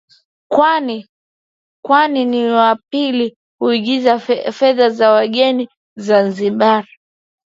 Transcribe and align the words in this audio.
Mwani 1.85 2.25
ni 2.25 2.47
wa 2.47 2.75
pili 2.91 3.37
kuingiza 3.59 4.19
fedha 4.51 4.89
za 4.89 5.21
kigeni 5.23 5.69
Zanzibar 5.97 6.87